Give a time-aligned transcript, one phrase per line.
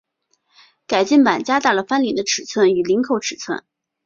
[0.87, 3.63] 改进版加大了翻领的尺寸与领口尺寸。